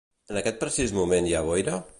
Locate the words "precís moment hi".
0.63-1.37